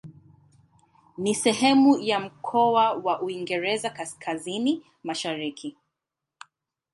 Ni 1.17 1.35
sehemu 1.35 1.97
ya 1.97 2.19
mkoa 2.19 2.93
wa 2.93 3.21
Uingereza 3.21 3.89
Kaskazini-Mashariki. 3.89 5.77